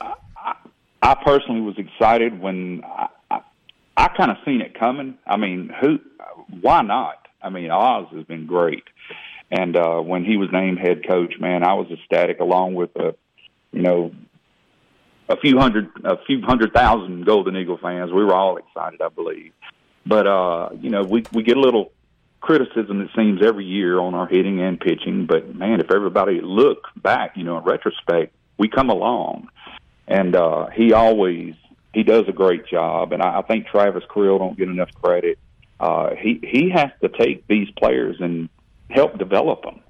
[1.02, 3.40] I, personally was excited when I, I,
[3.96, 5.18] I kind of seen it coming.
[5.26, 5.98] I mean, who?
[6.60, 7.28] Why not?
[7.42, 8.84] I mean, Oz has been great,
[9.50, 12.40] and uh, when he was named head coach, man, I was ecstatic.
[12.40, 13.12] Along with uh,
[13.72, 14.12] you know,
[15.28, 19.08] a few hundred, a few hundred thousand Golden Eagle fans, we were all excited, I
[19.08, 19.52] believe.
[20.06, 21.92] But uh, you know, we we get a little
[22.40, 25.26] criticism it seems every year on our hitting and pitching.
[25.26, 29.48] But man, if everybody look back, you know, in retrospect, we come along,
[30.08, 31.54] and uh, he always
[31.94, 33.12] he does a great job.
[33.12, 35.38] And I, I think Travis Creel don't get enough credit.
[35.78, 38.48] Uh, he he has to take these players and
[38.90, 39.80] help develop them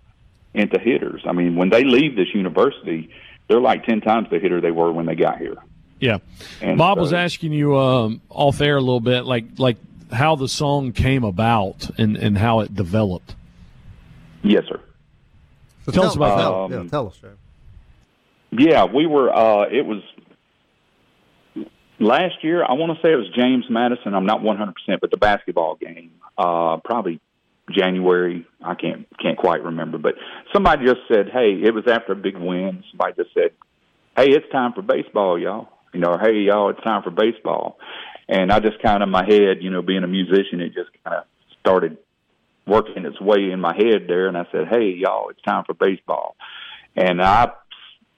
[0.55, 1.23] into hitters.
[1.27, 3.11] I mean, when they leave this university,
[3.49, 5.57] they're like ten times the hitter they were when they got here.
[6.01, 6.19] Yeah,
[6.61, 9.77] And Bob so- was asking you um, off air a little bit, like like
[10.13, 13.35] how the song came about and and how it developed.
[14.43, 14.81] Yes, sir.
[15.87, 16.43] So Tell us about that.
[16.43, 17.37] tell, Um, yeah, tell us, James.
[18.53, 19.33] Yeah, we were.
[19.35, 20.03] Uh, it was
[21.99, 22.65] last year.
[22.65, 24.15] I want to say it was James Madison.
[24.15, 27.21] I'm not 100, percent but the basketball game, uh, probably
[27.71, 28.47] January.
[28.65, 30.15] I can't can't quite remember, but
[30.53, 32.83] somebody just said, "Hey," it was after a big win.
[32.91, 33.51] Somebody just said,
[34.17, 37.79] "Hey, it's time for baseball, y'all." You know, "Hey, y'all, it's time for baseball."
[38.29, 41.19] And I just kind of my head, you know, being a musician, it just kind
[41.19, 41.25] of
[41.61, 41.99] started
[42.67, 45.75] working its way in my head there, and I said, "Hey, y'all, it's time for
[45.75, 46.37] baseball."
[46.97, 47.53] And I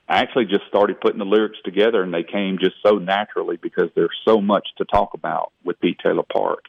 [0.09, 4.16] actually just started putting the lyrics together, and they came just so naturally because there's
[4.24, 6.64] so much to talk about with Pete Taylor Park.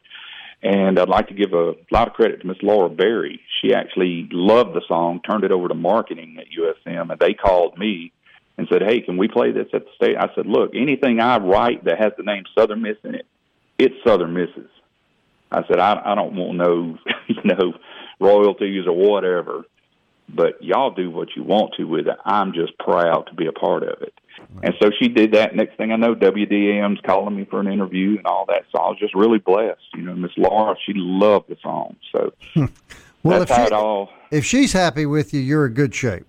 [0.62, 3.40] And I'd like to give a lot of credit to Miss Laura Berry.
[3.60, 7.78] She actually loved the song, turned it over to marketing at USM, and they called
[7.78, 8.12] me
[8.56, 11.38] and said, "Hey, can we play this at the state?" I said, "Look, anything I
[11.38, 13.26] write that has the name Southern Miss in it,
[13.78, 14.70] it's Southern Misses."
[15.52, 17.74] I said, "I, I don't want no, you know,
[18.18, 19.64] royalties or whatever,
[20.28, 22.16] but y'all do what you want to with it.
[22.24, 24.14] I'm just proud to be a part of it."
[24.62, 25.54] And so she did that.
[25.54, 28.64] Next thing I know, WDAM's calling me for an interview and all that.
[28.72, 29.80] So I was just really blessed.
[29.94, 31.96] You know, Miss Laura, she loved the song.
[32.12, 32.32] So
[33.22, 34.10] Well, that's if how she, it all.
[34.30, 36.26] if she's happy with you, you're in good shape.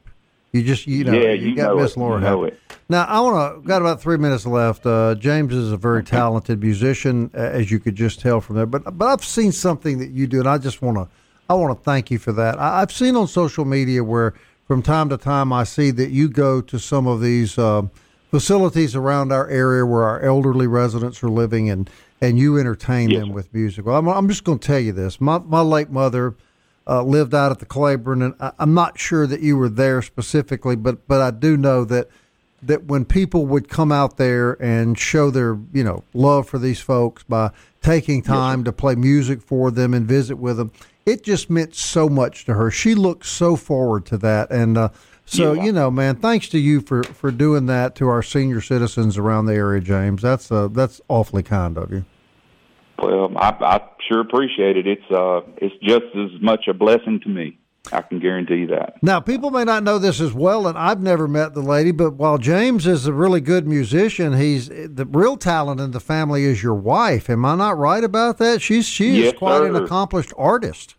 [0.52, 1.96] You just you know Yeah, you, you got Miss.
[1.98, 2.56] Laura You know happy.
[2.56, 2.62] it.
[2.90, 4.86] Now I want to got about three minutes left.
[4.86, 8.66] Uh, James is a very talented musician, as you could just tell from there.
[8.66, 11.08] But but I've seen something that you do, and I just want to
[11.50, 12.58] I want to thank you for that.
[12.60, 14.34] I, I've seen on social media where
[14.68, 17.84] from time to time I see that you go to some of these uh,
[18.30, 23.22] facilities around our area where our elderly residents are living, and and you entertain Yes,
[23.22, 23.86] them with music.
[23.86, 25.22] Well, I'm, I'm just going to tell you this.
[25.22, 26.36] My my late mother
[26.86, 30.02] uh, lived out at the Claiborne, and I, I'm not sure that you were there
[30.02, 32.10] specifically, but but I do know that
[32.64, 36.82] that when people would come out there and show their you know love for these
[36.82, 37.52] folks by
[37.82, 40.72] taking time to play music for them and visit with them,
[41.08, 42.70] it just meant so much to her.
[42.70, 44.90] She looked so forward to that, and uh,
[45.26, 45.64] so Yeah.
[45.64, 49.46] you know, man, thanks to you for for doing that to our senior citizens around
[49.46, 50.22] the area, James.
[50.22, 52.06] That's uh, that's awfully kind of you.
[53.00, 54.86] Well, I, I sure appreciate it.
[54.88, 57.58] It's uh, it's just as much a blessing to me.
[57.90, 59.02] I can guarantee that.
[59.02, 62.16] Now, people may not know this as well, and I've never met the lady, but
[62.16, 66.62] while James is a really good musician, he's the real talent in the family is
[66.62, 67.30] your wife.
[67.30, 68.62] Am I not right about that?
[68.62, 70.96] She's she is Yes, quite an accomplished artist.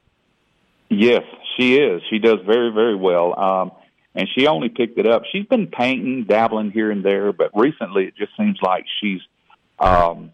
[0.91, 1.23] Yes,
[1.57, 2.03] she is.
[2.11, 3.39] She does very, very well.
[3.39, 3.73] Um,
[4.15, 5.23] and she only picked it up.
[5.31, 9.21] She's been painting, dabbling here and there, but recently it just seems like she's
[9.79, 10.33] um,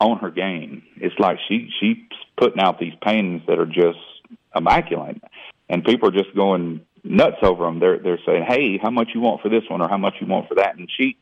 [0.00, 0.82] on her game.
[0.96, 1.96] It's like she she's
[2.36, 3.98] putting out these paintings that are just
[4.54, 5.22] immaculate,
[5.68, 7.78] and people are just going nuts over them.
[7.78, 10.26] They're they're saying, "Hey, how much you want for this one, or how much you
[10.26, 11.16] want for that?" And she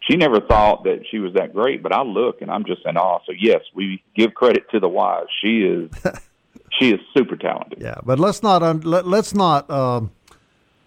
[0.00, 2.96] she never thought that she was that great, but I look and I'm just in
[2.96, 3.20] awe.
[3.26, 5.26] So yes, we give credit to the wise.
[5.42, 5.90] She is
[6.78, 7.78] she is super talented.
[7.80, 10.10] Yeah, but let's not un, let, let's not um,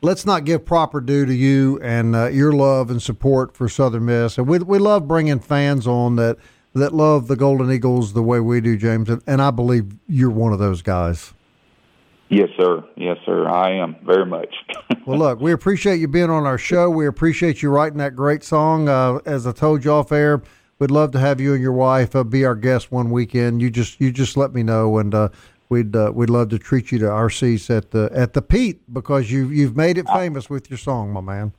[0.01, 4.05] let's not give proper due to you and uh, your love and support for Southern
[4.05, 4.37] Miss.
[4.37, 6.37] And we we love bringing fans on that
[6.73, 9.09] that love the Golden Eagles the way we do, James.
[9.09, 11.33] And, and I believe you're one of those guys.
[12.29, 12.83] Yes, sir.
[12.95, 13.47] Yes, sir.
[13.47, 14.53] I am very much.
[15.05, 16.89] Well, look, we appreciate you being on our show.
[16.89, 18.87] We appreciate you writing that great song.
[18.87, 20.41] Uh, as I told you off air,
[20.79, 23.61] we'd love to have you and your wife uh, be our guest one weekend.
[23.61, 25.27] You just you just let me know, and uh,
[25.73, 28.81] we'd uh, we'd love to treat you to our seats at the at the Pete
[28.93, 31.53] because you you've made it famous with your song, my man.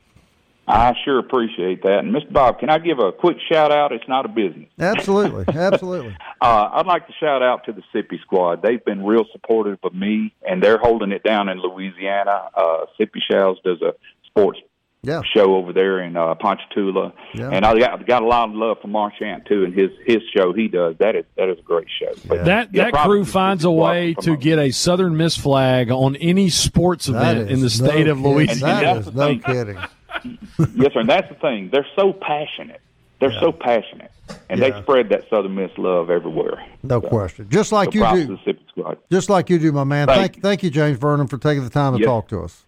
[0.66, 1.98] I sure appreciate that.
[1.98, 2.32] And Mr.
[2.32, 3.92] Bob, can I give a quick shout out?
[3.92, 4.70] It's not a business.
[4.78, 6.16] Absolutely, absolutely.
[6.40, 8.62] Uh, I'd like to shout out to the Sippy Squad.
[8.62, 12.48] They've been real supportive of me, and they're holding it down in Louisiana.
[12.56, 13.92] Uh, Sippy Shells does a
[14.26, 14.58] sports
[15.04, 17.50] Yeah, show over there in uh, Ponchatoula, Yeah.
[17.50, 20.52] and I got, got a lot of love for Marchant too, and his his show
[20.52, 20.96] he does.
[20.98, 22.12] That is that is a great show.
[22.26, 24.40] But, That yeah, that crew finds a way to promote.
[24.40, 28.20] get a Southern Miss flag on any sports that event in the state no of.
[28.20, 28.60] Louisiana.
[28.60, 29.40] That And that's no thing.
[29.40, 29.76] kidding.
[30.80, 31.00] yes, sir.
[31.00, 31.70] And that's the thing.
[31.70, 32.80] They're so passionate.
[33.20, 34.10] They're so passionate,
[34.50, 34.70] and Yeah.
[34.70, 36.62] they spread that Southern Miss love everywhere.
[36.82, 37.48] No So, question.
[37.48, 38.36] Just like so you do.
[38.36, 38.98] to the Sippy Squad.
[39.10, 40.08] Just like you do, my man.
[40.08, 40.42] Thank Thank, you.
[40.42, 42.06] thank you, James Vernon, for taking the time to Yes.
[42.06, 42.63] talk to us.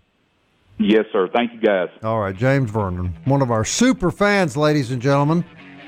[0.78, 1.28] Yes, sir.
[1.34, 1.88] Thank you, guys.
[2.02, 5.44] All right, James Vernon, one of our super fans, ladies and gentlemen.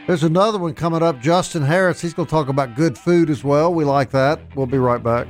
[0.07, 2.01] There's another one coming up, Justin Harris.
[2.01, 3.75] He's going to talk about good food as well.
[3.75, 4.41] We like that.
[4.55, 5.27] We'll be right back.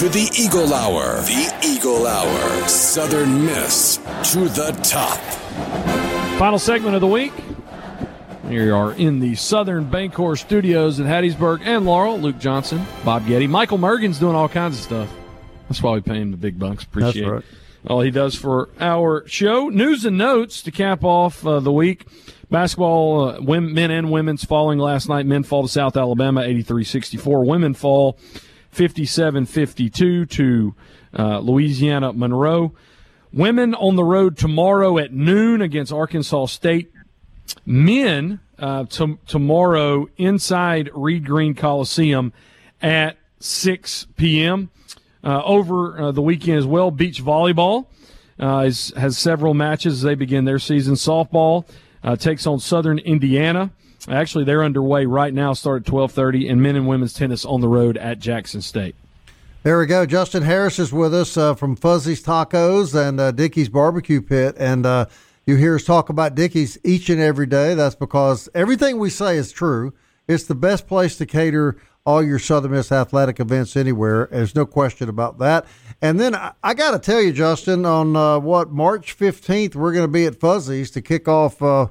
[0.00, 1.20] To the Eagle Hour.
[1.24, 2.68] The Eagle Hour.
[2.68, 3.98] Southern Miss
[4.32, 5.18] to the top.
[6.38, 7.34] Final segment of the week.
[8.48, 12.18] Here you are in the Southern Bancorp studios in Hattiesburg and Laurel.
[12.18, 13.46] Luke Johnson, Bob Getty.
[13.46, 15.14] Michael Mergen's doing all kinds of stuff.
[15.68, 16.84] That's why we pay him the big bucks.
[16.84, 17.44] Appreciate right.
[17.86, 19.68] all he does for our show.
[19.68, 22.06] News and notes to cap off uh, the week.
[22.48, 25.26] Basketball, uh, women, men and women's falling last night.
[25.26, 27.44] Men fall to South Alabama 83 64.
[27.44, 28.18] Women fall
[28.70, 30.74] 57 52 to
[31.18, 32.72] uh, Louisiana Monroe.
[33.32, 36.92] Women on the road tomorrow at noon against Arkansas State.
[37.64, 42.32] Men uh, to, tomorrow inside Reed Green Coliseum
[42.82, 44.70] at 6 p.m.
[45.22, 47.86] Uh, over uh, the weekend as well, beach volleyball
[48.40, 50.94] uh, is, has several matches as they begin their season.
[50.94, 51.68] Softball
[52.02, 53.70] uh, takes on Southern Indiana.
[54.08, 55.52] Actually, they're underway right now.
[55.52, 58.94] Start at 12:30, and men and women's tennis on the road at Jackson State.
[59.62, 60.06] There we go.
[60.06, 64.56] Justin Harris is with us uh, from Fuzzy's Tacos and uh, Dickey's Barbecue Pit.
[64.58, 65.04] And uh,
[65.44, 67.74] you hear us talk about Dickey's each and every day.
[67.74, 69.92] That's because everything we say is true.
[70.26, 71.76] It's the best place to cater
[72.06, 74.28] all your Southern Miss athletic events anywhere.
[74.30, 75.66] There's no question about that.
[76.00, 79.92] And then I, I got to tell you, Justin, on uh, what, March 15th, we're
[79.92, 81.88] going to be at Fuzzy's to kick off uh,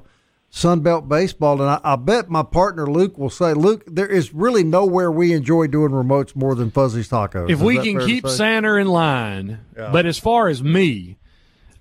[0.50, 1.62] Sun Belt Baseball.
[1.62, 5.32] And I, I bet my partner Luke will say, Luke, there is really nowhere we
[5.32, 7.48] enjoy doing remotes more than Fuzzy's Tacos.
[7.48, 8.36] If Is we can keep say?
[8.36, 9.90] Santa in line, Yeah.
[9.92, 11.16] but as far as me,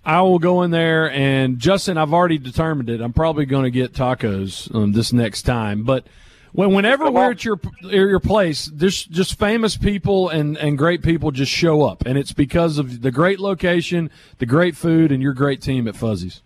[0.05, 3.01] I will go in there and Justin, I've already determined it.
[3.01, 6.05] I'm probably going to get tacos um, this next time, but
[6.51, 11.30] when, whenever we're at your your place, there's just famous people and, and great people
[11.32, 14.09] just show up, and it's because of the great location,
[14.39, 16.41] the great food, and your great team at Fuzzy's.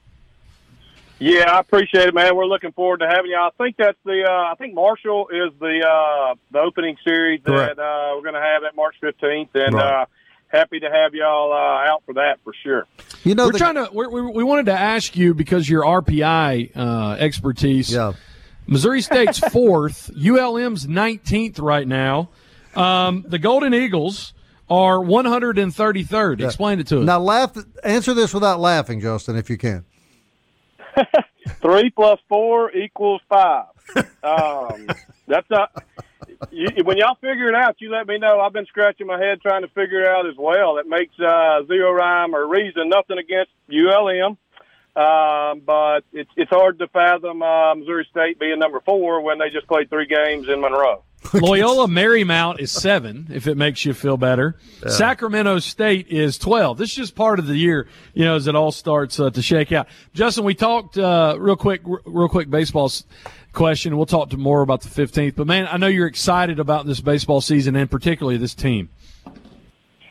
[1.23, 2.35] Yeah, I appreciate it, man.
[2.35, 3.37] We're looking forward to having you.
[3.37, 4.23] I think that's the.
[4.29, 7.77] Uh, I think Marshall is the uh, the opening series Correct.
[7.77, 10.01] that uh, we're going to have at March fifteenth, and Right.
[10.01, 10.05] uh,
[10.49, 12.85] happy to have y'all uh, out for that for sure.
[13.23, 13.89] You know, we're the- trying to.
[13.93, 17.91] We're, we we wanted to ask you because your RPI uh, expertise.
[17.93, 18.13] Yeah.
[18.67, 22.29] Missouri State's fourth, ULM's nineteenth right now.
[22.75, 24.33] Um, the Golden Eagles
[24.69, 26.41] are one hundred and thirty third.
[26.41, 27.05] Explain it to us.
[27.05, 27.55] Now, laugh.
[27.83, 29.85] Answer this without laughing, Justin, if you can.
[31.61, 33.65] Three plus four equals five.
[34.23, 34.87] Um,
[35.27, 35.83] that's not.
[36.51, 38.39] You, when y'all figure it out, you let me know.
[38.39, 40.77] I've been scratching my head trying to figure it out as well.
[40.77, 42.89] It makes uh, zero rhyme or reason.
[42.89, 44.37] Nothing against ULM,
[44.95, 49.49] um, but it's it's hard to fathom uh, Missouri State being number four when they
[49.49, 51.03] just played three games in Monroe.
[51.41, 54.55] Loyola Marymount is seven, if it makes you feel better.
[54.87, 56.77] Sacramento State is 12.
[56.77, 59.41] This is just part of the year, you know, as it all starts uh, to
[59.41, 59.87] shake out.
[60.13, 63.03] Justin, we talked uh, real quick, r- real quick baseball s-
[63.53, 63.97] question.
[63.97, 65.35] We'll talk to more about the 15th.
[65.35, 68.89] But, man, I know you're excited about this baseball season and particularly this team.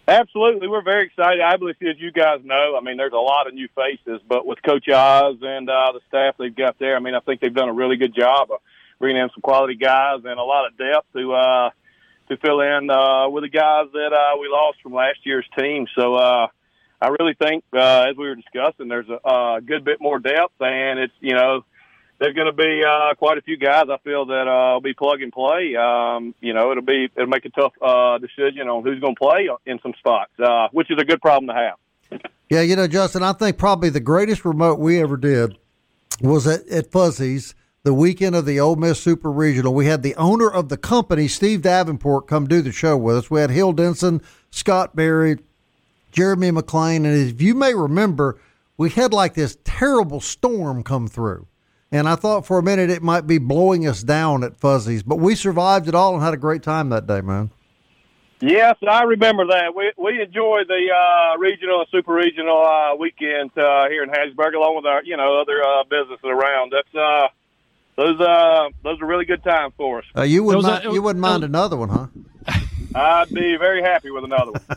[0.08, 1.40] Absolutely, we're very excited.
[1.40, 4.44] I believe, as you guys know, I mean, there's a lot of new faces, but
[4.44, 7.54] with Coach Oz and uh, the staff they've got there, I mean, I think they've
[7.54, 8.58] done a really good job of
[9.02, 11.70] bringing in some quality guys and a lot of depth to uh,
[12.28, 15.88] to fill in uh, with the guys that uh, we lost from last year's team.
[15.98, 16.46] So uh,
[17.00, 20.54] I really think, uh, as we were discussing, there's a, a good bit more depth,
[20.60, 21.64] and it's you know
[22.20, 23.86] there's going to be uh, quite a few guys.
[23.90, 25.74] I feel that uh, will be plug and play.
[25.74, 29.20] Um, you know, it'll be it'll make a tough uh, decision on who's going to
[29.20, 32.22] play in some spots, uh, which is a good problem to have.
[32.48, 35.58] Yeah, you know, Justin, I think probably the greatest remote we ever did
[36.20, 39.74] was at, at Fuzzy's the weekend of the Ole Miss Super Regional.
[39.74, 43.30] We had the owner of the company, Steve Davenport, come do the show with us.
[43.30, 45.38] We had Hill Denson, Scott Berry,
[46.12, 48.38] Jeremy McLean, and if you may remember,
[48.76, 51.46] we had like this terrible storm come through.
[51.90, 55.16] And I thought for a minute it might be blowing us down at Fuzzy's, but
[55.16, 57.50] we survived it all and had a great time that day, man.
[58.40, 59.74] Yes, I remember that.
[59.76, 64.54] We we enjoyed the uh, regional and super regional uh, weekend uh, here in Hattiesburg,
[64.54, 66.72] along with our you know other uh, businesses around.
[66.72, 67.28] That's uh,
[67.96, 70.04] those uh, those are really good times for us.
[70.16, 72.06] Uh, you wouldn't It was a- mind, you wouldn't mind another one, huh?
[72.94, 74.62] I'd be very happy with another one.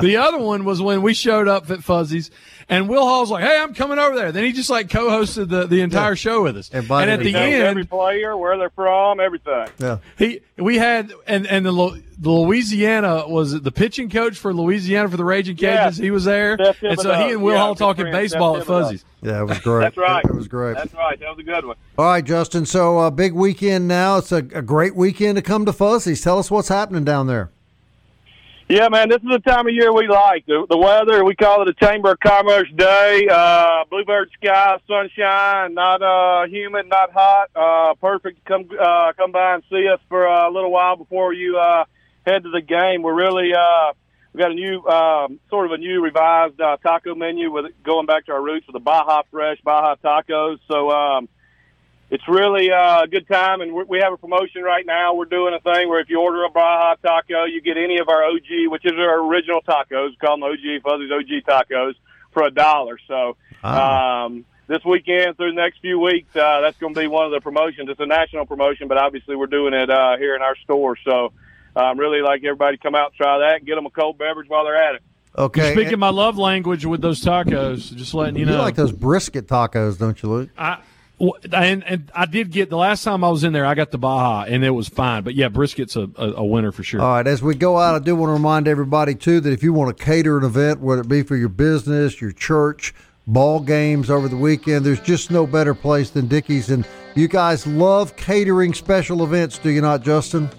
[0.00, 2.30] The other one was when we showed up at Fuzzy's,
[2.68, 5.66] and Will Hall's like, "Hey, I'm coming over there." Then he just like co-hosted the,
[5.66, 6.70] the entire show with us.
[6.70, 7.50] Invited and at the down.
[7.50, 9.66] Knows every end, player, where they're from, everything.
[9.78, 9.98] Yeah.
[10.16, 14.52] he we had and and the Lu- the Louisiana was it the pitching coach for
[14.52, 15.88] Louisiana for the Raging Yeah.
[15.88, 16.00] Cajuns.
[16.00, 16.52] He was there,
[16.82, 18.82] and so he and Will Yeah, Hall good talking friend, baseball Steph at Thibodeau.
[18.84, 19.04] Fuzzy's.
[19.22, 19.82] Yeah, it was great.
[19.82, 20.24] That's right.
[20.24, 20.76] It was great.
[20.76, 21.18] That's right.
[21.18, 21.76] That was a good one.
[21.98, 22.66] All right, Justin.
[22.66, 24.18] So, uh, big weekend now.
[24.18, 26.20] It's a, a great weekend to come to Fuzzy's.
[26.22, 27.50] Tell us what's happening down there.
[28.68, 30.46] Yeah, man, this is the time of year we like.
[30.46, 33.26] The, the weather, we call it a Chamber of Commerce day.
[33.28, 37.50] Uh, bluebird sky, sunshine, not uh, humid, not hot.
[37.56, 38.44] Uh, perfect.
[38.44, 41.84] Come uh, come by and see us for a little while before you uh,
[42.26, 43.02] head to the game.
[43.02, 43.92] We're really uh,
[44.32, 48.06] we got a new um, sort of a new revised uh, taco menu with going
[48.06, 50.58] back to our roots with the Baja Fresh Baja tacos.
[50.70, 51.28] So um,
[52.10, 55.14] it's really uh, a good time, and we have a promotion right now.
[55.14, 58.08] We're doing a thing where if you order a Baja taco, you get any of
[58.08, 61.94] our OG, which is our original tacos, we call them OG Fuzzy's OG tacos,
[62.32, 62.98] for a dollar.
[63.06, 63.36] So.
[63.62, 67.32] Um, this weekend through the next few weeks, uh, that's going to be one of
[67.32, 67.90] the promotions.
[67.90, 70.96] It's a national promotion, but obviously we're doing it uh, here in our store.
[71.04, 71.32] So
[71.76, 74.18] um, really like everybody to come out and try that and get them a cold
[74.18, 75.02] beverage while they're at it.
[75.36, 75.66] Okay.
[75.66, 77.94] You're speaking my love language with those tacos.
[77.94, 78.56] Just letting you know.
[78.56, 80.50] You like those brisket tacos, don't you, Luke?
[80.58, 80.78] I,
[81.52, 83.98] and, and I did get the last time I was in there, I got the
[83.98, 85.22] Baja, and it was fine.
[85.22, 87.00] But yeah, brisket's a, a, a, winner for sure.
[87.00, 89.62] All right, as we go out, I do want to remind everybody too that if
[89.62, 92.94] you want to cater an event, whether it be for your business, your church,
[93.26, 94.84] ball games over the weekend.
[94.84, 96.70] There's just no better place than Dickey's.
[96.70, 100.50] And you guys love catering special events, do you not, Justin?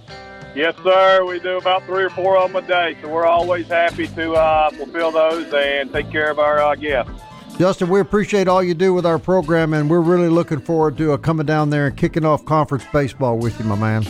[0.53, 1.23] Yes, sir.
[1.25, 4.33] We do about three or four of them a day, so we're always happy to
[4.33, 7.13] uh, fulfill those and take care of our uh, guests.
[7.57, 11.13] Justin, we appreciate all you do with our program, and we're really looking forward to
[11.13, 14.03] uh, coming down there and kicking off conference baseball with you, my man.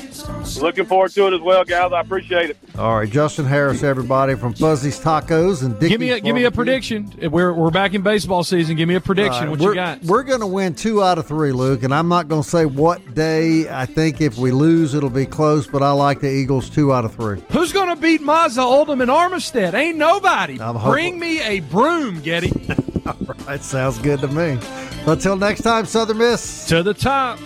[0.62, 1.92] Looking forward to it as well, guys.
[1.92, 2.58] I appreciate it.
[2.78, 6.46] All right, Justin Harris, everybody from Fuzzy's Tacos and Dickey's give me a, give me
[6.46, 7.14] a prediction.
[7.30, 8.78] We're, we're back in baseball season.
[8.78, 9.50] Give me a prediction.
[9.50, 10.02] Right, what you got?
[10.04, 12.66] We're going to win two out of three, Luke, and I'm not going to say
[12.66, 13.68] what day.
[13.70, 17.04] I think if we lose, it'll be close, but I like the Eagles two out
[17.04, 17.42] of three.
[17.52, 19.74] Who's going to beat Mazza, Oldham, and Armistead?
[19.74, 20.58] Ain't nobody.
[20.58, 22.52] Bring me a broom, Getty.
[23.28, 24.58] All right, sounds good to me.
[25.06, 26.66] Until next time, Southern Miss.
[26.68, 27.40] To the top.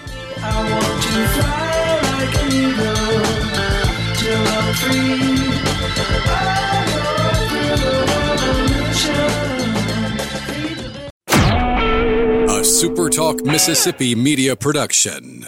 [12.47, 15.45] A SuperTalk Mississippi media production.